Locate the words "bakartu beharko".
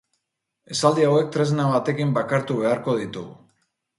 2.17-2.99